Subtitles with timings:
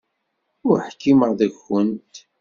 [0.69, 2.13] Ur ḥkimeɣ deg-went.